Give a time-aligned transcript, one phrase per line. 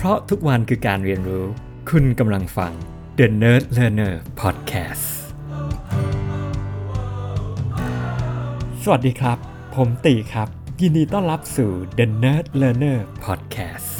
[0.00, 1.46] เพราะทุกวันคือการเรียนรู้
[1.90, 2.72] คุณกำลังฟัง
[3.18, 5.06] The Nerd Learner Podcast
[8.82, 9.38] สวัสดีครับ
[9.76, 10.48] ผมตีครับ
[10.80, 13.90] ยินดีต้อนรับสู่ The Nerd Learner Podcast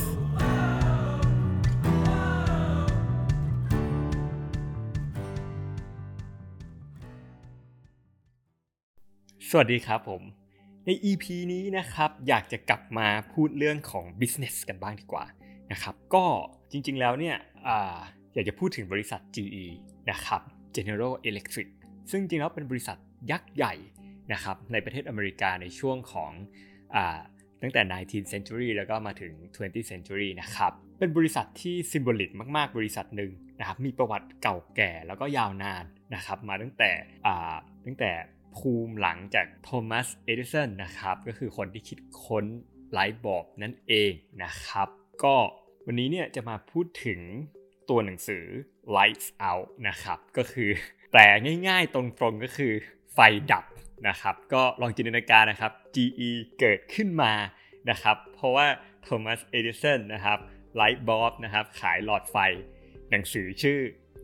[9.51, 10.23] สวัสดีครับผม
[10.85, 15.27] ใน EP นี้นะครับ อยากจะกลับมาพูดเรื่องของ business กันบ้างดีกว่า
[15.73, 16.25] นะครับก็
[16.73, 17.37] จริงๆแล้วเนี่ย
[17.69, 17.71] อ
[18.35, 19.67] อยากจะพูดถึงบริษัท GE
[20.11, 20.41] นะครับ
[20.77, 21.69] General Electric
[22.11, 22.97] ซึ่งจริงๆแล้วเป็นบริษัท
[23.31, 23.75] ยักษ์ใหญ่
[24.33, 26.31] นะครับในประเทศอเมริกาในช่วงของ
[26.95, 26.97] อ
[27.63, 36.91] ตั้งแต่ 19th century แล้วก็มาถึง 20th century นะครับ เป็นบริษัทที่ซิมโบลิกมากๆ บริษัทหนึ่งนะครับ มีประวัติเก่าแก่แล้วก็ยาวนานนะครับ มาตั้งแต่
[37.87, 38.11] ตั้งแต่
[38.57, 42.45] ภูมิหลังจากโทมัส เอดิสันนะครับ ก็คือคนที่คิดค้น
[42.93, 44.13] ไลท์บอบนั่นเอง
[44.45, 44.89] นะครับ
[45.25, 45.37] ก็
[45.87, 47.21] วันนี้เนี่ยจะมาพูดถึง
[47.89, 48.45] ตัวหนังสือ
[48.97, 50.71] Lights Out นะครับ ก็คือ
[51.13, 51.21] แปล
[51.69, 52.73] ง่ายๆตรงๆก็คือ
[53.15, 53.19] ไฟ
[53.53, 53.65] ดับ
[54.09, 57.33] นะครับ ก็ลองจินตนาการนะครับ GE เกิดขึ้นมา
[57.91, 58.67] นะครับ เพราะว่า
[59.03, 60.39] โทมัสเอดิสันนะครับ
[60.77, 62.37] ไลท์บอร์บนะครับ ขายหลอดไฟ
[63.11, 63.79] หนังสือชื่อ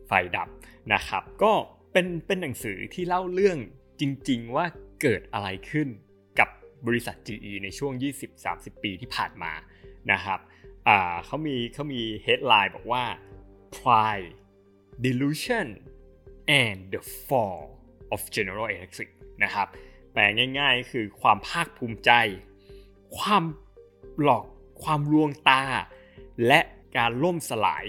[0.07, 0.49] ไฟดับ
[0.93, 1.53] นะครับ ก็
[1.91, 3.57] เป็นเป็นหนังสือที่เล่าเรื่อง
[3.99, 4.65] จริงๆว่า
[5.01, 5.87] เกิดอะไรขึ้น
[6.39, 6.49] กับ
[6.87, 7.93] บริษัท GE ในช่วง
[8.37, 9.53] 20-30 ปีที่ผ่านมา
[10.11, 10.39] นะครับ
[11.25, 13.03] เขามีเขามี headline บอกว่า
[13.77, 14.31] Pride
[15.05, 15.67] Delusion
[16.63, 17.63] and the Fall
[18.13, 19.09] of General Electric
[19.43, 19.67] นะครับ
[20.13, 20.21] แปล
[20.59, 22.11] ง่ายๆคือความภาคภูมิใจ
[23.17, 23.43] ความ
[24.21, 24.45] หลอก
[24.83, 25.61] ความลวงตา
[26.47, 26.59] และ
[26.97, 27.85] การล่มสลาย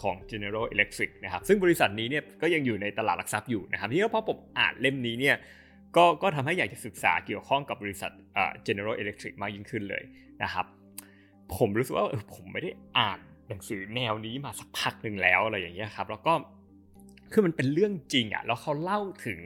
[0.00, 5.36] ของ General Electric นะครับซึ่งบริษัทนี้เนี่ยก็ยังอยู่ในตลาดหลักทรัพย์อยู่นะครับที่พอผมอ่านเล่มนี้เนี่ย
[5.96, 8.12] ก็ก็ทำให้อยากจะศึกษาเกี่ยวข้องกับบริษัท
[8.66, 10.02] General Electric มากยิ่งขึ้นเลย
[10.42, 10.66] นะครับ
[11.56, 16.32] ผมรู้สึกว่าเออผมไม่ได้อ่านหนังสือแนวนี้มาสักพักหนึ่งแล้วอะไรอย่างเงี้ยครับ แล้วก็
[17.32, 19.40] คือมันเป็นเรื่องจริงอะ่ะแล้วเขาเล่าถึง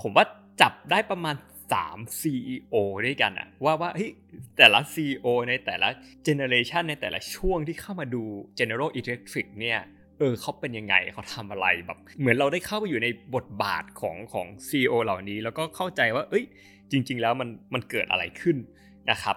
[0.00, 0.24] ผมว่า
[0.60, 1.36] จับได้ประมาณ
[1.72, 2.76] 3 CEO
[3.06, 4.10] ด้วยกันอะว่าว่าเฮ้ย
[4.58, 5.88] แต่ละ CEO ในแต่ละ
[6.24, 8.22] เจเนอเรชันในแต่ละช่วงที่เข้ามาดู
[8.58, 9.80] General Electric เนี่ย
[10.18, 16.44] เออเขาเป็นยังไงเขาทำอะไรแบบ เหมือนเราได้เข้าไปอยู่ในบทบาทของของ CEO เหล่านี้ แล้วก็เข้าใจว่า เอ้ย
[16.90, 18.56] จริง ๆ แล้วมันมันเกิดอะไรขึ้น
[19.10, 19.36] นะครับ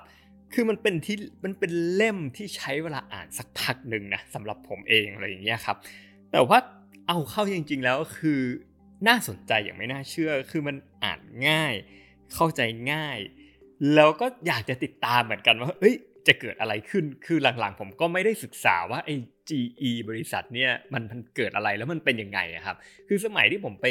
[0.54, 5.78] คือมันเป็นที่มันเป็นเล่มที่ใช้เวลาอ่านสักพักหนึ่งนะสำหรับผมเองอะไรอย่างเงี้ยครับ
[6.32, 6.60] แต่ว่า
[7.08, 8.42] เอาเข้าจริง ๆ แล้วคือ
[9.08, 11.74] น่าสนใจอย่างไม่น่าเชื่อ คือมันอ่านง่าย
[12.34, 12.62] เข้าใจ
[12.94, 13.20] ง่าย
[13.96, 15.96] แล้วก็อยากจะติดตามเหมือนกันว่า เอ้ย
[16.28, 19.16] จะเกิดอะไรขึ้น คือหลังๆ ผมก็ไม่ได้ศึกษาว่าไอ้
[19.50, 22.78] GE บริษัทเนี่ยมันมันเกิดอะไรแล้วมันเป็นยังไงครับ
[23.08, 23.88] คือสมัยที่ผมไป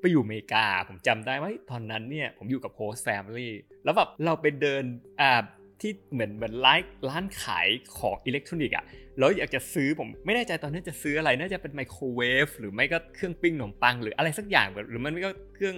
[0.00, 3.52] ไปอยู่อเมริกา ผมจำได้ว่าตอนนั้นเนี่ยผมอยู่กับ host family
[3.84, 4.84] แล้วแบบเราไปเดิน
[5.20, 5.42] อ่า
[5.80, 8.84] ที่เหมือนเหมือนร้านร้านขายของอิเล็กทรอนิกส์อะ
[9.18, 15.76] แล้วอยากจะซื้อผมไม่แน่ใจตอนนั้นจะซื้ออะไรน่าจะเป็นไมโครเวฟหรือไม่ก็เครื่องปิ้งขนมปังหรืออะไรสักอย่างหรือมันไม่ก็เครื่อง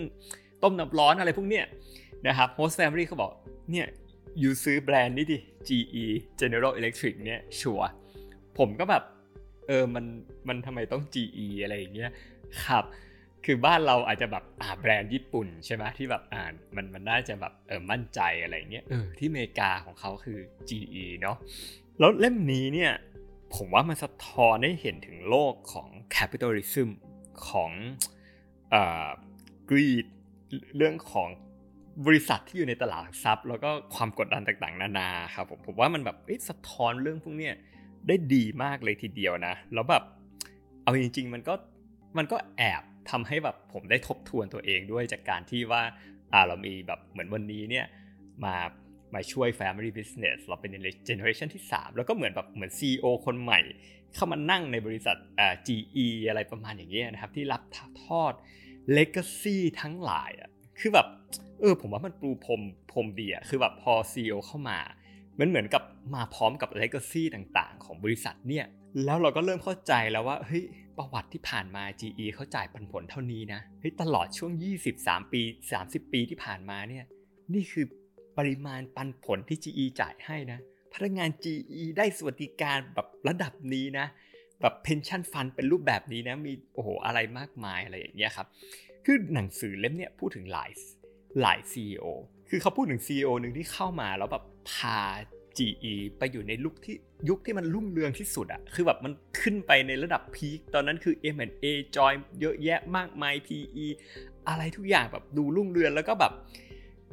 [0.63, 1.65] ต้มน้ำร้อนอะไรพวกเนี้ย
[2.27, 3.31] นะครับ host family เขาบอก
[3.71, 3.87] เนี่ย
[4.39, 5.39] you ซื้อแบรนด์นี้ดิ
[5.69, 6.05] GE
[6.41, 7.81] General Electric เนี่ย sure
[8.59, 9.03] ผมก็แบบ
[9.67, 10.05] เออมัน
[10.49, 12.11] มันทำไมต้อง GE อะไรอย่างเงี้ย
[12.65, 12.85] ครับ
[13.45, 20.39] คือบ้านเราอาจจะแบบอ่าแบรนด์ญี่ปุ่นใช่ไหมที่แบบอ่านมันมันน่าจะแบบเออมั่นใจอะไรเงี้ยเออที่อเมริกาของเขาคือ
[20.69, 21.37] GE เนาะ
[21.99, 22.93] แล้วเล่มนี้เนี่ย
[23.55, 26.89] ผมว่ามันสะท้อนให้เห็นถึงโลกของ capitalism
[27.49, 27.71] ของ
[28.71, 29.09] เอ่อ
[29.71, 30.07] greed
[30.77, 31.29] เรื่องของ
[32.07, 36.17] บริษัทที่อยู่ในตลาดทรัพย์ แล้วก็ความกดดันต่างๆ นานาครับผมผมว่ามันแบบ
[36.49, 37.51] สะท้อนเรื่องพวกนี้
[38.09, 40.03] ได้ดีมากเลยทีเดียวนะ แล้วแบบ
[40.83, 41.55] เอาจริง ๆ มันก็
[42.19, 45.83] มันก็แอบ ทำให้แบบผมได้ทบทวนตัวเองด้วยจากการที่ว่า
[46.33, 47.87] อ่าเรามีแบบเหมือนวันนี้เนี่ย
[48.45, 48.57] มา
[49.15, 50.71] มาช่วย Family Business เราเป็น
[51.07, 53.61] เจเนอเรชันที่ 3 แล้วก็เหมือนแบบเหมือน CEO คนใหม่
[54.15, 57.63] เข้ามานั่งในบริษัทอ่า GE อะไรประมาณอย่างเงี้ยนะครับ ที่รับ
[58.05, 58.33] ทอด
[58.97, 61.07] Legacy ทั้งหลายอะคือแบบ
[61.61, 64.79] เออผมว่ามันปูพรมพรมดีอะคือแบบพอซีอเข้ามา
[65.41, 65.83] มันเหมือนกับ
[66.15, 68.67] มาพร้อมกับเลกาซีต่างๆ ของบริษัทเนี่ย
[69.05, 70.65] แล้วเราก็เริ่มเข้าใจแล้วว่าเฮ้ย
[70.99, 74.53] ประวัติที่ผ่านมา GE เขาจ่ายปันผลเท่านี้นะเฮ้ยตลอดช่วง
[74.93, 75.43] 23 ปี
[75.79, 77.05] 30 ปีที่ผ่านมาเนี่ย
[77.55, 77.87] นี่คือ
[78.39, 80.59] ปริมาณปันผลที่ GE จ่ายให้นะ
[80.95, 84.07] พนักงาน GE ได้สวัสดิการแบบระดับนี้นะ
[84.61, 88.47] แบบเพนชั่นฟันเป็นรูปแบบนี้นะ มีโอ้โหอะไรมากมายอะไรอย่างเงี้ยครับ
[89.05, 90.71] คือหนังสือเล่มเนี้ยพูดถึงหลาย
[91.43, 92.05] หลาย CEO
[92.49, 95.01] คือเขาพูดถึง CEO หนึ่งที่เข้ามาแล้วแบบพา
[95.59, 96.97] GE ไปอยู่ในลุกที่
[97.29, 101.67] ยุคที่มันรุ่งเรืองที่สุดอะคือแบบมันขึ้นไปในระดับพีคตอนนั้นคือ M&A
[101.97, 103.87] จอยเยอะแยะมากมาย GE
[104.49, 106.33] อะไรทุกอย่างแบบดูรุ่งเรืองแล้วก็แบบ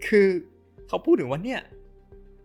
[0.08, 0.28] คือ
[0.88, 1.62] เขาพูดถึงว่าเนี่ย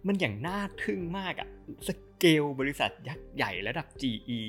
[0.07, 1.49] มันอย่างน่าทึ่งมากอะ
[1.89, 4.41] สเกลบริษัทยักษ์ใหญ่ระดับ GE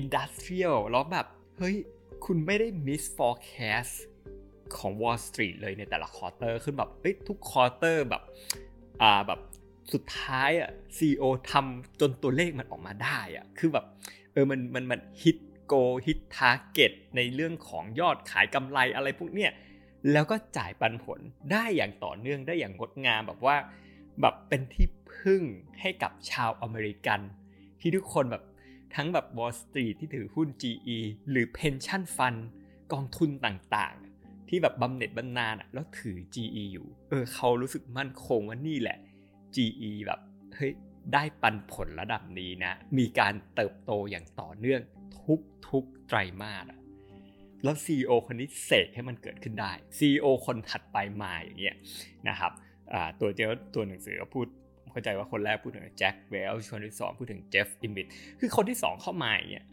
[0.00, 1.26] Industrial แล้วแบบ
[1.58, 1.76] เฮ้ย
[2.24, 3.94] คุณไม่ได้ miss forecast
[4.76, 8.22] ของ Wall Street เลยในแต่ละ quarter ขึ้นแบบเอ้ยทุก quarter แบบ
[9.02, 9.40] อ่าแบบ
[9.92, 13.84] สุดท้ายอะ CEO ทำจนตัวเลขมันออกมาได้อะคือแบบ
[14.32, 15.74] เออมันมันมัน hit goal
[16.06, 19.52] hit target ในเรื่องของยอดขายกำไรอะไรพวกเนี้ย
[20.12, 21.20] แล้วก็จ่ายปันผล
[21.52, 23.56] ได้อย่างต่อเนื่องได้อย่างงดงามแบบว่า
[24.20, 25.42] แบบเป็นที่พึ่ง
[25.80, 27.20] ให้กับชาวอเมริกัน
[27.80, 28.44] ที่ทุกคนแบบ
[28.94, 30.98] ทั้งแบบ Wall Street ที่ถือหุ้น GE
[31.30, 32.40] หรือ Pension Fund
[32.92, 38.98] กองทุนต่างๆ ที่แบบบำเหน็จบำนาญแล้วถือ GE อยู่ เออเขารู้สึกมั่นคงว่านี่แหละ
[39.56, 40.20] GE แบบ
[40.54, 40.72] เฮ้ย
[41.12, 44.80] ได้ปันผลระดับนี้นะ มีการเติบโตอย่างต่อเนื่อง
[45.24, 46.78] ทุกทุกไตรมาสอะ
[47.64, 51.76] แล้ว CEO คนนี้เสกให้มันเกิดขึ้นได้ CEO คนถัดไปมาอย่างเงี้ย
[52.28, 52.52] นะครับ
[53.20, 54.46] ตัวเจ้าตัวหนังสือก็พูด
[54.90, 58.06] เข้าใจว่าคนแรกพูดถึงแจ็คเวลคนที่สองพูดถึงเจฟฟ์อิมบิท
[58.40, 59.66] คือคนที่สองเข้ามาอย่างเงี้ย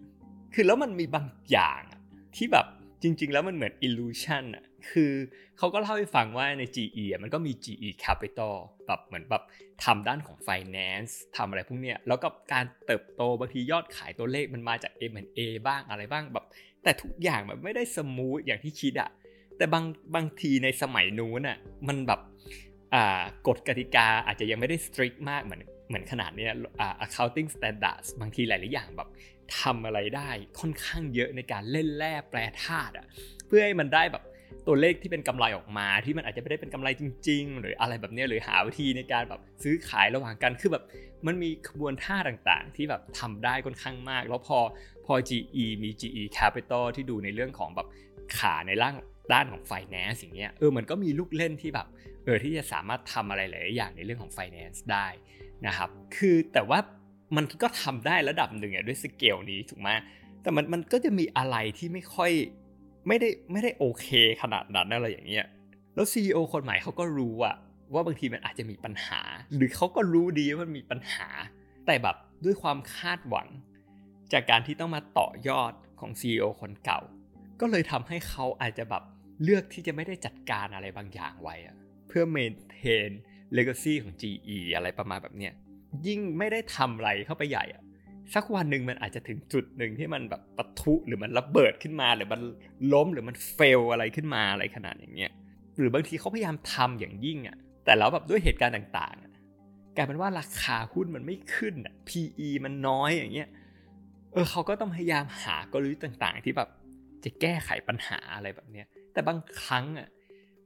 [0.54, 1.82] คือแล้วมันมีบางอย่าง
[2.36, 2.66] ที่แบบ
[3.04, 5.14] จริง ๆ แล้วมันเหมือน illusion อะ คือ
[5.58, 8.56] เขาก็เล่าให้ฟังว่าใน GE มันก็มี GE Capital
[8.88, 9.44] แบบเหมือนแบบ
[9.84, 16.46] ทำด้านของ finance ทำอะไรพวกเนี้ย แล้วก็การเติบโตบางทียอดขายตัวเลขมันมาจาก M&A บ้างอะไรบ้างแบบ
[16.84, 19.10] แต่ทุกอย่างแบบไม่ได้สมูทอย่างที่คิดอะ
[19.58, 19.86] แต่บาง
[20.16, 22.20] บางทีในสมัยนู้นอะมันแบบ
[23.48, 26.48] กฎกติกาอาจจะยังไม่ได้ strict มากเหมือนเหมือนขนาดเนี้
[26.80, 29.10] อ่า accounting standards บางทีหลาย ๆ อย่างแบบ
[29.60, 30.30] ทำอะไรได้
[30.60, 33.06] ค่อนข้างเยอะในการเล่นแร่แปรธาตุอะ
[33.48, 34.24] เพื่อให้มันได้แบบ
[34.68, 40.84] ตัวเลขที่เป็นกำไรออกมาที่มันอาจจะไม่ได้เป็นกำไรจริง ๆ หรืออะไรแบบนี้หรือหาวิธีในการแบบซื้อขายระหว่างกันคือแบบ
[41.26, 44.60] มันมีขบวนท่าต่างๆ ที่แบบทำได้ค่อนข้างมาก แล้วพอ
[45.06, 47.88] พอ GE มี GE Capital ที่ดูในเรื่องของแบบ
[48.38, 48.96] ขาในร่าง
[49.34, 51.88] ด้านของ finance อย่างเงี้ยเออมันก็มีลูกเล่นที่แบบ
[52.26, 55.08] เออที่จะสามารถทำอะไรหลายอย่างในเรื่องของ finance ได้
[55.68, 56.80] นะครับคือแต่ว่า
[57.36, 59.90] มันก็ทำได้ระดับหนึ่งอะด้วยสเกลนี้ถูกไหม
[60.42, 62.32] แต่มันมันก็จะมีอะไรที่ไม่ค่อย
[63.08, 64.08] ไม่ได้ไม่ได้โอเค
[64.42, 65.46] ขนาดนั้นอะไรอย่างเงี้ย
[65.96, 67.56] แล้ว CEO คนใหม่เขาก็รู้อะ
[67.94, 69.22] ว่าบางทีมันอาจจะมีปัญหา
[69.56, 71.28] หรือเขาก็รู้ดีว่ามันมีปัญหา
[71.86, 72.16] แต่แบบ
[72.46, 73.48] ด้วยความคาดหวัง
[74.34, 77.02] จากการที่ต้องมาต่อยอดของ CEO คนเก่า
[77.60, 79.04] ก็เลยทำให้เขาอาจจะแบบ
[79.44, 81.76] เลือกที่จะไม่ได้จัดการอะไรบางอย่างไว้อะ
[82.08, 83.10] เพื่อเมนเทน
[83.54, 85.54] เลกาซีของ GE อะไรประมาณแบบเนี้ย
[86.08, 87.84] ยิ่งไม่ได้ทำอะไรเข้าไปใหญ่อะ
[88.34, 92.42] สักวันหนึ่งมันอาจจะถึงจุดหนึ่งที่มันแบบปะทุหรือมันระเบิดขึ้นมา หรือมัน
[92.94, 95.32] ล้มหรือมันเฟลอะไรขึ้นมาอะไรขนาดอย่างเงี้ย
[95.78, 103.50] หรือบางทีเขาพยายามทำอย่างยิ่งอะแต่แล้วแบบด้วยเหตุการณ์ต่างๆกลายเป็นว่าราคาหุ้นมันไม่ขึ้นอะ PE มันน้อยอย่างเงี้ย
[104.34, 106.70] เออเขาก็ต้องพยายามหากลยุทธ์ต่างๆ ที่แบบ
[107.24, 110.08] จะแก้ไขปัญหาอะไรแบบเนี้ยแต่บางครั้งอะ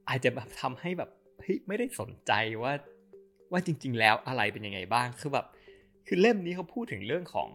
[0.08, 1.10] อาจจะแบบทำให้แบบ
[1.40, 2.72] เฮ้ยไม่ได้สนใจว่า
[3.52, 5.46] ว่าจริง ๆ แล้วอะไรเป็นยังไงบ้างคือแบบ
[6.12, 7.50] คือเล่มนี้เขาพูดถึงเรื่องของ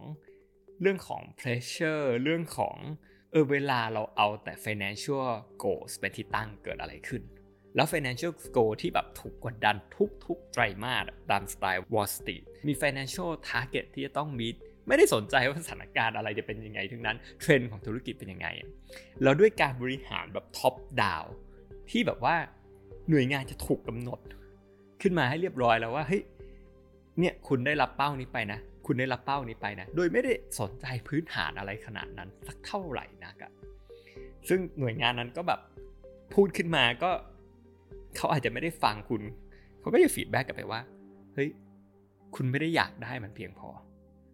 [0.82, 2.76] เรื่องของ pressure เรื่องของ
[3.30, 5.26] เออเวลาเราเอาแต่ financial
[5.62, 7.22] goals เป็นที่ตั้งเกิดอะไรขึ้น
[7.76, 9.76] แล้ว financial goal ที่แบบถูกกดดัน
[10.26, 14.48] ทุกๆ ไตรมาสตามสไตล์ Wall Street มี financial target ที่จะต้องมี
[14.88, 18.48] ไม่ได้สนใจว่าสถานการณ์อะไรจะเป็นยังไง ทั้งนั้นเทรนด์ของธุรกิจเป็นยังไง
[19.22, 21.28] แล้วด้วยการบริหารแบบ top down
[21.90, 22.36] ที่แบบว่า
[23.10, 24.20] หน่วยงานจะถูกกำหนด
[25.02, 26.22] ขึ้นมาให้เรียบร้อยแล้วว่าเฮ้ย
[27.20, 33.52] เนี่ยคุณได้รับเป้านี้ไปนะ คุณได้รับเป้านี้ไปนะ โดยไม่ได้สนใจพื้นฐานอะไรขนาดนั้นสักเท่าไหร่นักอะ
[34.48, 35.60] ซึ่งหน่วยงานนั้นก็แบบ
[36.34, 37.10] พูดขึ้นมาก็
[38.16, 39.22] เขาอาจจะไม่ได้ฟังคุณ
[39.80, 40.80] เขาก็จะ feedback กลับไปว่า
[41.34, 41.48] เฮ้ย
[42.34, 43.68] คุณไม่ได้อยากได้มันเพียงพอ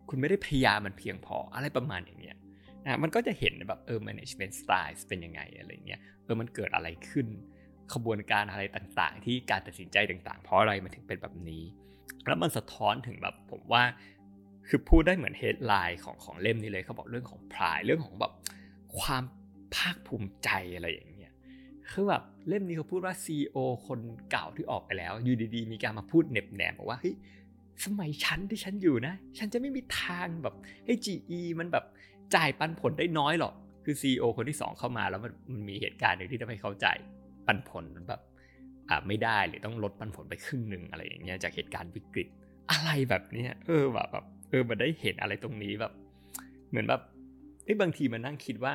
[0.08, 2.36] คุณไม่ได้พยายามมันเพียงพออะไรประมาณอย่างเงี้ย
[2.84, 7.26] นะมันก็จะเห็นแบบเออ management style เป็นยังไงอะไรเงี้ยเออมันเกิดอะไรขึ้น
[7.92, 11.64] ขบวนการอะไรต่างๆ ที่การตัดสินใจต่างๆ เพราะอะไรมันถึงเป็นแบบนี้
[12.26, 13.82] แล้วมันสะท้อนถึงแบบผมว่า
[14.68, 18.32] คือพูดได้เหมือนเฮดไลน์ของของเล่มนี้เลยเขาบอกเรื่องของพรายเรื่องของแบบ
[18.98, 19.22] ความ
[19.74, 21.32] ภาคภูมิใจอะไรอย่างเงี้ย
[21.90, 23.98] คือแบบเล่มนี้เขาพูดว่า CEO คน
[24.30, 27.14] เก่าที่ออกไปแล้วอยู่ดีๆ มีการมาพูดเน็บแนมบอกว่าเฮ้ย
[27.84, 30.54] สมัยฉันที่ฉันอยู่นะ ฉันจะไม่มีทางแบบ
[30.84, 31.84] ให้ GE มันแบบ
[32.34, 33.54] จ่ายปันผลได้น้อยหรอก
[33.84, 36.98] คือ CEO คนที่ 2 เข้ามาแล้วมันมันมีเหตุการณ์หนึ่งที่ทำให้เขาจ่าย
[37.46, 38.20] ปันผลแบบ
[39.06, 42.28] ไม่ได้หรือต้องลดปันผลไปครึ่งหนึ่งอะไรอย่างเงี้ยจากเหตุการณ์วิกฤต
[42.70, 45.92] อะไรแบบเนี้ยเออแบบแบบเออมันได้เห็นอะไรตรงนี้แบบ
[46.70, 47.00] เหมือนแบบ
[47.64, 48.74] ไอ้บางทีมันนั่งคิดว่า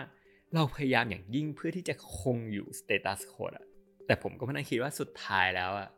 [0.54, 3.66] เราพยายามอย่างยิ่งเพื่อที่จะคงอยู่ status quo อะ
[4.08, 5.90] แต่ผมก็มานั่งคิดว่าสุดท้ายแล้วอะ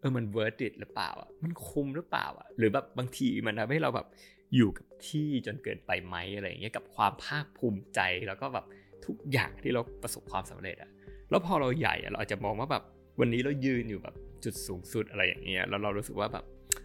[0.00, 4.06] เออมัน worth it หรือเปล่าอะมันคุ้มหรือเปล่าอะหรือแบบบางทีมันทำให้เราแบบ
[4.54, 8.66] อยู่กับที่จนเกินไปไหมอะไรอย่างเงี้ยกับความภาคภูมิใจแล้วก็แบบ
[9.06, 10.90] ทุกอย่างที่เราประสบความสำเร็จอะ
[11.30, 12.84] แล้วพอเราใหญ่เราอาจจะมองว่าแบบ
[13.20, 16.44] วันนี้เรายืนอยู่แบบจุดสูงสุดอะไรอย่างเงี้ยแล้วเรารู้สึกว่าแบบ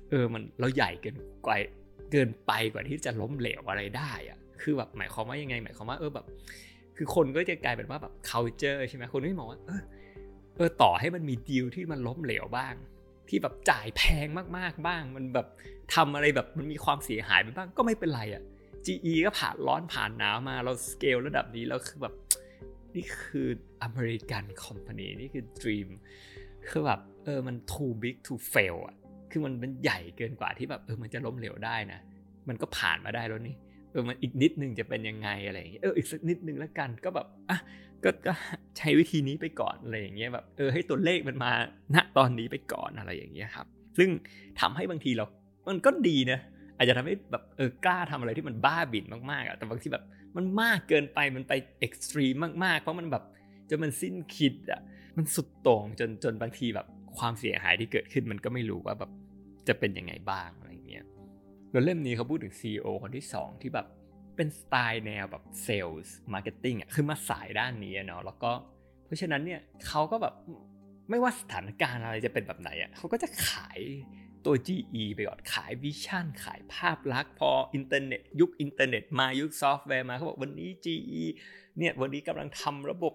[0.09, 1.51] เออมันเราใหญ่เกินไป
[2.11, 6.25] เกินไปกว่าที่จะล้มเหลวอะไรได้อะคือแบบหมายความว่ายังไง หมายความว่าเออแบบ
[6.97, 9.81] คือคนก็จะกลายเป็นว่าแบบ culture ใช่ไหมคนก็มองว่าเออ
[10.57, 12.73] เออต่อให้มันมีดีลที่มันล้มเหลวบ้าง
[13.29, 15.47] ที่แบบจ่ายแพงมากๆบ้าง มันแบบ
[15.95, 18.43] ทำอะไรแบบมันมีความเสียหายไปบ้างก็ไม่เป็นไรอะ่ะ
[18.85, 22.13] GE ก็ผ่านร้อนผ่านหนาวมาเราสเกลระดับนี้เราคือแบบ
[22.95, 23.47] นี่คือ
[23.83, 25.89] อเมริกันคอมพานีนี่คือ dream
[26.69, 28.95] คือแบบเออมัน too big to fail อะ
[29.31, 31.99] คือมันมันใหญ่เกินกว่าที่แบบเออมันจะล้มเหลวได้นะ
[32.47, 33.55] มันก็ผ่านมาได้แล้วนี่
[33.91, 37.59] เออมันอีกนิดนึงจะเป็นยังไงอะไรอย่างเงี้ยเอออีกสักนิดนึงแล้วกันก็แบบอะ
[38.03, 38.33] ก็ก็
[38.77, 41.51] ใช้วิธีนี้ไปก่อนอะไรอย่างเงี้ยแบบเออให้ตัวเลขมันมา
[41.95, 44.09] ณตอนนี้ไปก่อนอะไรอย่างเงี้ยครับ ซึ่ง
[44.59, 45.25] ทำให้บางทีเรา
[45.69, 46.39] มันก็ดีนะ
[46.77, 50.03] อาจจะทำให้แบบเออกล้าทำอะไรที่มันบ้าบิ่นมากๆอะแต่บางทีแบบ
[50.35, 53.23] มันมากเกินไปมันไปextreme มากๆ เพราะมันแบบ
[53.69, 54.81] จนมันสิ้นคิดอะ
[55.17, 56.87] มันสุดโต่งจนจนบางทีแบบ
[57.17, 59.11] ความเสียหายที่เกิดขึ้นมันก็ไม่รู้ว่าแบบ
[59.67, 61.05] จะเป็นยังไงบ้างอะไรเงี้ย
[61.71, 63.87] แล้วเล่มนี้เขาพูดถึง CEO คนที่ 2 ที่แบบ
[64.35, 68.51] เป็นสไตล์แนวแบบ sales marketing อะคือมาสายด้านนี้เนาะแล้วก็
[69.05, 70.33] เพราะฉะนั้นเนี่ยเขาก็แบบ
[71.09, 73.79] ไม่ว่าสถานการณ์อะไรจะเป็นแบบไหนอะเขาก็จะขาย
[74.45, 81.23] ตัว GE ไปก่อนขาย vision ขายภาพลักษณ์พออินเทอร์เน็ต ยุคอินเทอร์เน็ตมายุคซอฟต์แวร์มาเขาบอกวันนี้ GE
[81.77, 83.13] เนี่ยวันนี้กำลังทำระบบ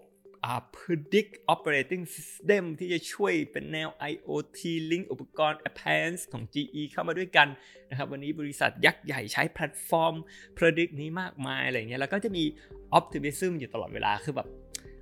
[0.78, 7.48] predict operating system ที่จะช่วยเป็นแนว IoT link อุปกรณ์ appliance ของ GE เข้ามาด้วยกัน
[7.90, 10.14] นะครับวันนี้บริษัทยักษ์ใหญ่ใช้แพลตฟอร์ม
[10.58, 12.44] predict นี้มากมายอะไรเงี้ยแล้วก็จะมี
[12.98, 14.48] optimism อยู่ตลอดเวลาคือแบบ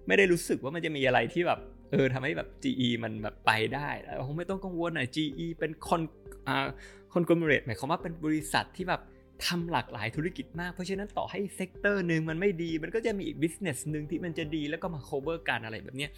[0.06, 1.60] ไม่ได้รู้สึกว่ามันจะมีอะไรที่แบบ
[1.90, 6.00] เออทำให้แบบ GE มันแบบไปได้แล้วคงไม่ต้องกังวลนะ GE เป็นคน
[6.48, 6.66] อ่า
[7.14, 9.02] conglomerate หมายความว่าเป็นบริษัทที่แบบ
[9.46, 16.08] ทำหลากหลายธุรกิจมาก เพราะฉะนั้นต่อให้ sector หนึ่งมันไม่ดี มันก็จะมีอีก business หนึ่งที่มันจะดีแล้วก็มา cover กันอะไรแบบนี้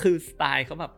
[0.00, 0.92] คือสไตล์เขาแบบ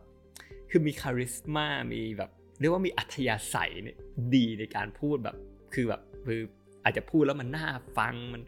[0.69, 2.29] คือมี charisma มีแบบ
[2.59, 3.97] เรียกว่ามีอัธยาศัยเนี่ย
[4.35, 5.35] ดีในการพูดแบบ
[5.73, 6.41] คือแบบคือ
[6.83, 7.67] อาจจะพูดแล้วมันน่า
[7.97, 8.41] ฟังมัน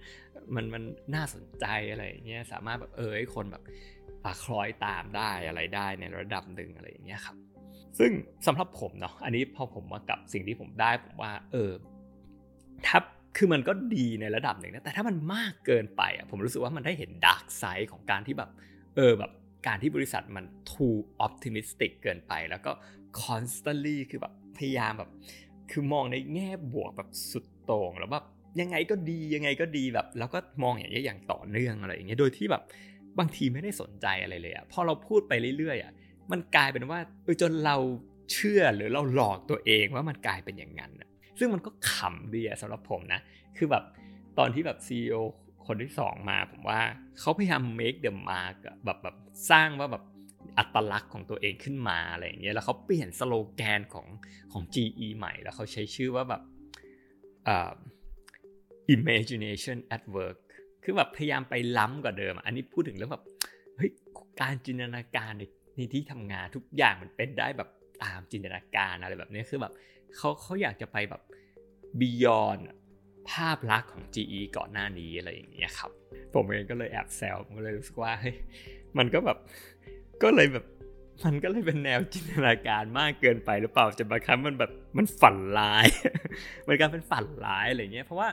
[0.56, 0.84] มันมัน
[1.16, 3.64] น่าสนใจอะไรอย่างเงี้ยสามารถแบบเออให้คนแบบ
[4.44, 7.36] คล้อยตามได้อะไรได้ในระดับหนึ่งอะไรอย่างเงี้ยครับ
[8.00, 8.12] ซึ่ง
[8.48, 11.72] สำหรับผมเนาะอันนี้พอผมมากับสิ่งที่ผมได้ผมว่า เออ
[12.88, 13.00] ถ้า
[13.38, 18.50] คือมันก็ดีในระดับหนึ่งนะแต่ถ้ามันมากเกินไปอะผมรู้สึกว่ามันได้เห็นดาร์กไซด์ของการที่แบบ
[18.96, 19.32] เออแบบ
[19.68, 22.72] การที่บริษัทมัน too optimistic เกินไป แล้วก็
[23.24, 25.10] constantly คือแบบพยายามแบบ
[25.72, 28.26] คือมองในแง่บวกแบบสุดโต่งแล้วแบบ
[28.60, 32.63] ยังไงก็ดียังไงก็ดีแบบ แล้วก็มองอย่างนี้อย่างต่อเนื่องอะไรอย่างเงี้ยโดยที่แบบ
[33.20, 35.91] บางทีไม่ได้สนใจอะไรเลยอะพอเราพูดไปเรื่อยๆอะ
[36.31, 37.77] มันกลายเป็นว่าเออจนเรา
[38.31, 40.91] เชื่อหรือเราหลอกตัวเองว่ามันกลายเป็นอย่างนั้น
[41.39, 43.20] ซึ่งมันก็ขำดีสำหรับผมนะ
[43.58, 43.84] คือแบบ
[44.38, 45.15] ตอนที่แบบ CEO
[45.67, 46.81] คนที่สองมาผมว่า
[47.20, 49.15] เขาพยายาม make the mark แบบแบบ
[49.51, 50.03] สร้างว่าแบบ
[50.58, 54.08] อัตลักษณ์ของตัวเองขึ้นมาอะไรอย่างเงี้ยแล้วเขาเปลี่ยนสโลแกนของ
[54.51, 56.41] ของ GE ใหม่แล้วเขาใช้ชื่อว่าแบบ
[58.96, 60.38] imagination at work
[60.84, 63.24] คือแบบพยายามไปล้ำกว่าเดิม อันนี้พูดถึงเรื่องแบบ
[63.78, 63.92] เฮ้ย
[64.42, 65.44] การจินตนาการใน
[65.76, 67.70] ในที่ทำงานทุกอย่างมันเป็นได้แบบ
[68.04, 69.74] ตามจินตนาการอะไรแบบนี้คือแบบ
[70.16, 71.22] เขาเขาอยากจะไปแบบ
[72.00, 72.58] บียอน
[73.30, 75.92] ภาพลักษณ์ของ GE ก่อนหน้านี้อะไรอย่างเงี้ยครับ
[76.34, 78.36] ผมเองก็เลยแอบแซวผมก็เลยรู้สึกว่าเฮ้ย
[78.98, 79.38] มันก็แบบ
[80.24, 80.66] ก็เลยแบบ
[81.26, 85.86] มันก็เลยเป็นแนวจินตนาการมากเกินไปหรือเปล่าจะบางครั้งมันแบบมันฝันร้าย
[86.68, 88.30] มันการเป็นฝันร้ายอะไรเงี้ยเพราะว่า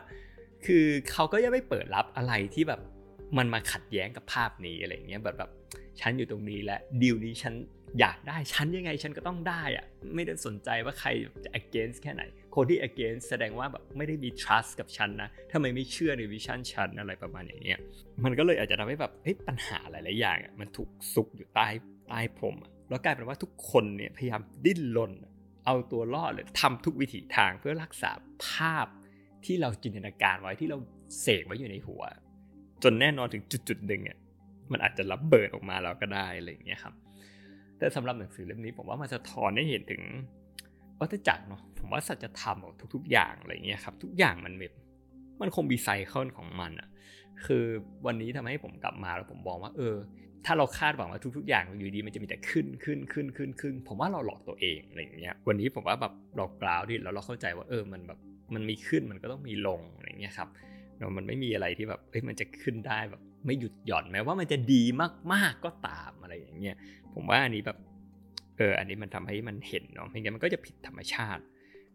[0.67, 2.81] คือเขาก็ยังไม่เปิดรับอะไรที่แบบ
[3.39, 5.51] มันมาขัดแย้งกับภาพนี้อะไรเงี้ยแบบแบบ
[6.01, 7.55] ฉันอยู่ตรงนี้และดีลนี้ฉัน
[8.01, 11.09] อยากได้ฉันยังไงฉันก็ต้องได้อะไม่ได้สนใจว่าใคร
[11.45, 12.23] จะ against แค่ไหน
[12.55, 17.79] คนที่ against แสดงว่าแบบไม่ได้มี trust กับฉันนะทำไมไม่เชื่อในวิชั่นฉันอะไรประมาณอย่างเงี้ย
[18.25, 19.13] มันก็เลยอาจจะทำให้แบบ
[19.49, 21.67] ปัญหาหลายๆอย่างมันถูกซุกอยู่ใต้
[22.09, 22.57] ใต้พรม
[22.89, 25.13] แล้วกลายเป็นว่าทุกคนเนี่ยพยายามดิ้นรน
[25.67, 28.11] เอาตัวรอดเลยทำทุกวิถีทางเพื่อรักษา
[28.47, 28.87] ภาพ
[29.45, 30.79] ที่เราจินตนาการไว้ที่เรา
[31.21, 32.03] เสกไว้อยู่ในหัว
[32.83, 34.19] จนแน่นอนถึงจุดๆหนึ่งอะ
[34.73, 36.95] มันอาจจะรับเบิดออกมาแล้วก็ได้อะไรอย่างเงี้ยครับ
[37.79, 40.03] แต่สำหรับหนังสือเล่มนี้ผมว่ามันจะทอนให้เห็นถึง
[41.01, 44.75] วัฏจักรเนาะผมว่าสัจธรรมของทุก ๆ อย่างอะไรเงี้ยครับ ทุกอย่างมันแบบ
[45.41, 46.89] มันคงมีไซเคิลของมันอะ
[47.47, 47.65] คือ
[48.07, 49.97] วันนี้ทำให้ผมกลับมาแล้วผมมองว่า เออ
[50.45, 58.19] ถ้าเราคาดหวังว่าทุก ๆ อย่างอยู่ดีมันจะมีแต่ขึ้นขึ้นขึ้นขึ้นขึ้นผมว่าเราหลอกตัวเองอะไรอย่างเงี้ยวันนี้ผมว่าแบบเรากล่าวดิแล้วเราเข้าใจว่าเออมันแบบ
[58.55, 60.49] มันมีขึ้นมันก็ต้องมีลงอะไรเงี้ยครับ
[60.97, 64.83] เรามันไม่มีอะไรที่แบบเอ้ยมันจะขึ้นได้แบบไม่หยุดหย่อนแม้ว่ามันจะดี
[65.33, 66.77] มากๆก็ตามอะไรอย่างเงี้ย
[67.15, 67.79] ผมว่าอันนี้แบบ
[68.57, 71.43] เอออันนี้มันทำให้มันเห็นเนาะไม่งั้นมันก็จะผิดธรรมชาติ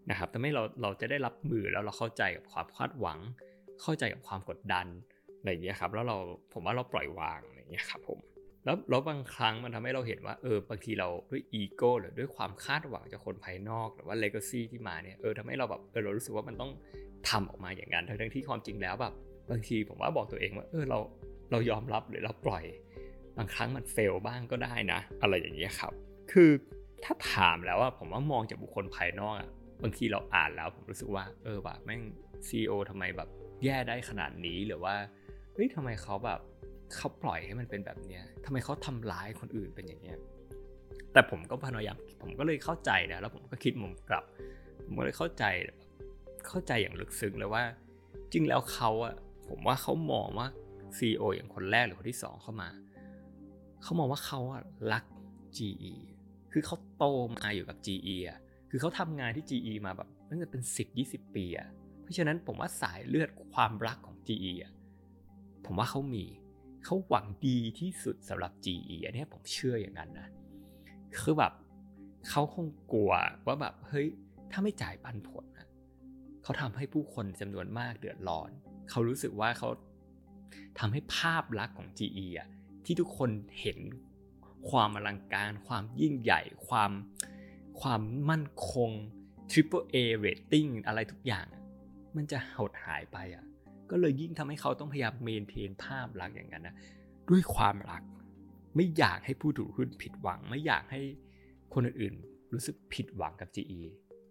[0.10, 3.20] นะครับทำให้เราเราจะได้รับมือแล้วเราเข้าใจกับความคาดหวัง
[3.82, 4.88] เข้าใจกับความกดดัน
[5.40, 6.18] อะไรอย่างเงี้ยครับแล้วเรา
[6.54, 8.20] ผมว่าเราปล่อยวางอะไรอย่างเงี้ยครับผม
[8.66, 16.72] แล้วแล้วบางครั้งมันทำให้เราเห็นว่าเออบางทีเราด้วยอีโก้หรือด้วยความคาดหวังจากคนภายนอกหรือว่าเลกาซีที่มาเนี่ยเออทำให้เราแบบเออเรารู้สึกว่ามันต้อง
[17.30, 19.14] ทำออกมาอย่างนั้นทั้งที่ความจริงแล้วแบบ
[19.52, 21.00] บางทีผมว่าบอกตัวเองว่าเออเรา
[21.52, 22.64] เรายอมรับหรือเราปล่อย
[23.38, 25.94] บางครั้งมันเฟลบ้างก็ได้นะ อะไรอย่างเงี้ยครับ
[26.32, 26.50] คือ
[27.04, 29.50] ถ้าถามแล้วว่าผมว่ามองจากบุคคลภายนอกอะ
[29.84, 32.02] บางทีเราอ่านแล้วผมรู้สึกว่าเออแบบแม่ง
[32.48, 33.30] ซีอทำไมแบบ
[33.64, 34.96] แย่ได้ขนาดนี้หรือว่า
[35.54, 36.40] เฮ้ยทำไมเขาแบบ
[36.98, 40.18] เขาปล่อยให้มันเป็นแบบเนี้ยทำไมเขาทำร้ายคนอื่นเป็นอย่างเงี้ย
[41.14, 44.24] แต่ผมก็พยายามผมก็เลยเข้าใจนะแล้วผมก็คิดมุมกลับ
[44.86, 45.44] ผมก็เลยเข้าใจ
[46.48, 47.64] เข้าใจอย่างลึกซึ้งเลยว่า
[48.32, 49.16] จริงแล้วเขาอะ
[49.50, 50.48] ผมว่าเขามองว่า
[50.98, 52.70] CEO อย่างคนแรกหรือคนที่สองเข้ามา
[53.84, 54.62] เขามองว่าเขาอะ
[54.94, 55.04] รัก
[55.58, 55.94] GE
[56.52, 61.68] คือเขาโตมาอยู่กับ GE อะคือเขาทำงานที่ GE มาแบบตั้งแต่เป็น 10 20 ปีอะ
[62.02, 64.72] เพราะฉะนั้นผมว่าสายเลือดความรักของ GE อะ
[65.66, 66.26] ผมว่าเขามี
[66.86, 70.28] เขาหวังดีที่สุดสำหรับ GE อันนี้ผมเชื่ออย่างนั้นนะ
[71.20, 71.54] คือแบบ
[72.30, 73.12] เขาคงกลัว
[73.46, 74.08] ว่าแบบเฮ้ย
[74.52, 75.68] ถ้าไม่จ่ายปันผลนะ
[76.44, 78.50] เขาทำให้ผู้คนจำนวนมากเดือดร้อน
[78.90, 79.70] เขารู้สึกว่าเขา
[80.80, 82.50] ทำให้ภาพลักษณ์ของ GE อะ
[82.86, 83.30] ที่ทุกคน
[83.62, 83.80] เห็น
[84.70, 86.92] ความอลังการ ความยิ่งใหญ่ ความ
[87.82, 88.92] ความมั่นคง
[89.52, 91.48] Triple A rating อะไรทุกอย่าง
[92.16, 93.46] มันจะหดหายไปอะ
[93.92, 96.76] ก็เลยยิ่งทำให้เขาต้องพยายามเมนเทนภาพลักษณ์อย่างนั้นนะ
[97.30, 98.04] ด้วยความรัก
[98.76, 101.02] ไม่อยากให้ผู้ถือหุ้นผิดหวัง ไม่อยากให้
[101.74, 103.82] คนอื่นๆรู้สึกผิดหวังกับ GE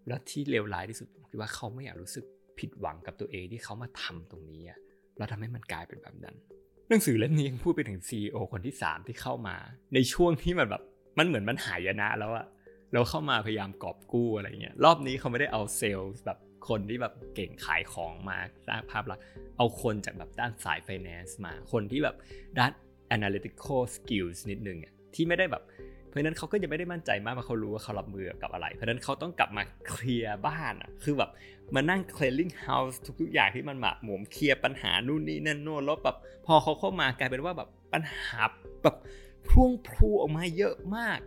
[0.07, 2.25] แล้วที่เลวร้ายที่สุดคือว่าเขาไม่อยากรู้สึก
[2.59, 4.61] ผิดหวังกับตัวเองที่เขามาทำตรงนี้
[5.17, 6.35] แล้วทำให้มันกลายเป็นแบบนั้น
[6.89, 9.55] หนังสือเล่มนี้ยังพูดไปถึง CEO คนที่ 3 ที่เข้ามา
[9.93, 10.81] ในช่วงที่มันแบบ
[11.17, 12.45] มันเหมือนมันหายนะแล้วอะ
[12.93, 19.23] แล้วเข้ามาพยายามกอบกู้อะไรเงี้ยรอบนี้เขาไม่ได้เอาเซลล์แบบ คนที่แบบเก่งขายของมาสร้างภาพลักษณ์
[19.57, 22.15] เอาคนจากแบบด้านสาย finance มา คนที่แบบ
[22.59, 22.71] ด้าน
[23.15, 25.63] analytical skills นิดนึงอะที่ไม่ได้แบบ
[26.07, 31.29] เพราะนั้นเขาก็ยังไม่ได้มั่นใจมากว่าะเขารู้ว่าเขารับมือกับอะไร เพราะนั้นเขาต้องกลับมาเคลียร์บ้านอะคือแบบ
[31.75, 38.39] มานั่ง clearing house ทุกๆอย่างที่มันหมาหมมเคลียร์ปัญหานู่นนี่นั่นโน่นแล้วแบบพอเขาเข้ามากลายเป็นว่าแบบปัญหา
[38.83, 38.95] แบบ
[39.49, 41.19] พุ่งพลูออกมาเยอะมาก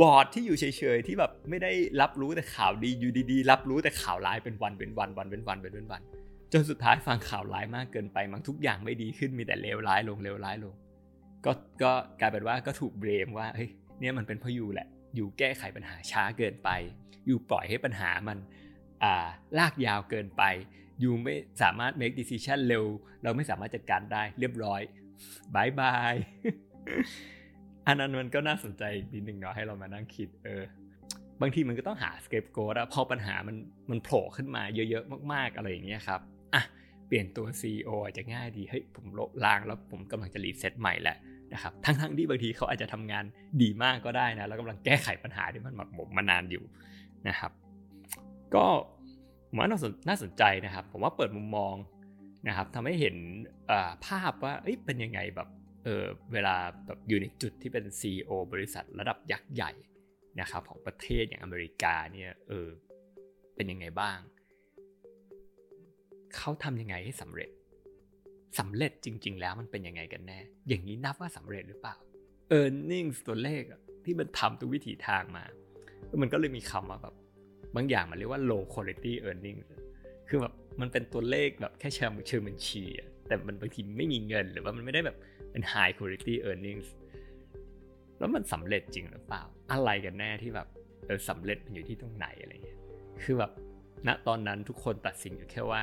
[0.00, 0.64] บอร์ดที่อยู่เฉ
[0.96, 6.02] ยๆที่แบบไม่ได้รับรู้แต่ข่าวดีอยู่ดีๆ รับรู้แต่ข่าวร้ายเป็นวันเป็นวันวันเป็นวันเป็นวัน
[6.52, 10.74] จนสุดท้ายฟังข่าวร้ายมากเกินไปมันทุกอย่างไม่ดีขึ้นมีแต่เลวร้ายลงเลวร้ายลง
[11.44, 13.70] ก็ก็กลายเป็นว่าก็ถูกเบรมว่าเฮ้ย
[14.00, 16.70] เนี่ยมันเป็นเพราะอยู่แหละ อยู่แก้ไขปัญหาช้าเกินไป
[17.26, 18.38] อยู่ปล่อยให้ปัญหามัน
[19.02, 19.26] อ่า
[19.58, 20.42] ลากยาวเกินไป
[21.00, 22.84] อยู่ไม่สามารถ make decision เร็ว
[23.22, 24.80] เราไม่สามารถจัดการได้เรียบร้อย
[25.54, 26.14] บายบาย
[27.86, 28.82] อันนั้นมันก็น่าสนใจ
[29.14, 30.62] นิดนึงเนาะให้เรามานั่งคิดเออ
[31.40, 33.56] บางทีมันก็ต้องหาสเกปโกดอะพอปัญหามัน
[33.90, 36.20] มันโผล่ขึ้นมาเยอะๆมากๆอะไรอย่างเงี้ยครับ
[36.54, 36.62] อะ
[37.06, 41.16] เปลี่ยนตัว CEO อาจจะง่ายดีเฮ้ยผมลบล้างแล้วผมกำลังจะรีเซ็ตใหม่แหละ
[41.52, 43.24] นะครับทั้งๆที่บางทีเขาอาจจะทำงาน
[43.62, 46.64] ดีมากก็ได้นะแล้วกำลังแก้ไขปัญหาที่มันหมักหมมมานานอยู่
[47.28, 47.52] นะครับ
[48.54, 48.64] ก็
[49.48, 51.74] ผมว่าน่าสนใจนะครับ ผมว่าเปิดมุมมอง
[52.48, 53.16] นะครับทำให้เห็น
[54.06, 54.52] ภาพว่า
[54.86, 55.48] เป็นยังไงแบบ
[55.84, 59.72] เออเวลาแบบอยู่ในจุดที่เป็น CEO บริษัทระดับยักษ์ใหญ่
[60.40, 62.68] นะครับของประเทศอย่างอเมริกาเนี่ยเออ
[63.54, 64.18] เป็นยังไงบ้าง
[66.36, 67.50] เขาทำยังไงให้สำเร็จ
[68.58, 71.96] สำเร็จจริง ๆ แล้วมันเป็นยังไงกันแน่ อย่างนี้นับว่าสำเร็จหรือเปล่า
[72.58, 73.62] e a r n i n g ตัวเลข
[74.04, 75.44] ที่มันทำทุกวิถีทางมา
[76.22, 77.14] มันก็เลยมีคำว่าแบบ
[77.76, 79.58] บางอย่างมันเรียกว่า low quality earning
[80.28, 82.84] คือแบบมันเป็นตัวเลขแบบแค่เชิงเชิงบัญชี
[83.26, 85.16] แต่มันบางทีไม่มีเงินหรือว่ามันไม่ได้แบบ
[85.50, 86.88] เป็น high quality earnings
[88.18, 90.68] แล้วมันสำเร็จจริงหรือเปล่า อะไรกันแน่ที่แบบ
[91.06, 92.78] เออสำเร็จมันอยู่ที่ตรงไหนอะไรเงี้ย
[93.22, 93.52] คือแบบ
[94.06, 95.82] ณตอนนั้นทุกคนตัดสินอยู่แค่ว่า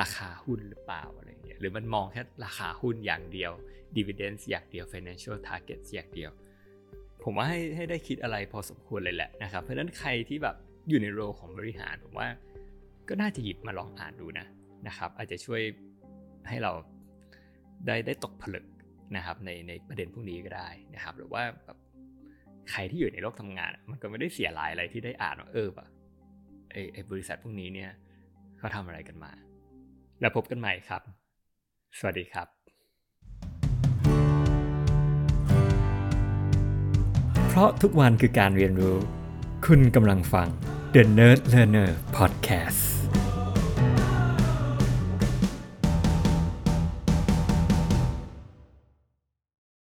[0.00, 3.52] ราคาหุ้นหรือเปล่าอะไรเงี้ยหรือมันมองแค่ราคาหุ้นอย่างเดียว
[3.96, 6.30] dividends อย่างเดียว financial targets อย่างเดียว
[7.22, 10.56] ผมว่าให้ให้ได้คิดอะไรพอสมควรเลยแหละนะครับเพราะฉะนั้นใครที่แบบ
[10.88, 12.28] อยู่ในโรของบริหารผมว่า
[13.08, 14.46] ก็น่าจะหยิบมาลองอ่านดูนะ
[14.86, 15.62] นะครับ อาจจะช่วย
[16.48, 16.72] ให้เรา
[17.86, 18.64] ได้ได้ตกผลึก
[19.16, 21.78] นะครับในในประเด็นพวกนี้ก็ได้นะครับ หรือว่าแบบ
[22.70, 25.88] ใครที่อยู่ในโลกทำงาน มันก็ไม่ได้เสียหลายอะไรที่ได้อ่านว่าเออแบบ
[26.70, 27.90] ไอไอบริษัทพวกนี้เนี่ย
[28.58, 29.32] เขาทำอะไรกันมา
[30.20, 31.02] แล้วพบกันใหม่ครับ
[31.98, 32.48] สวัสดีครับ
[37.48, 38.96] เพราะทุกวันคือการเรียนรู้
[39.66, 40.48] คุณกำลังฟัง
[40.94, 43.01] The Nerd Learner Podcast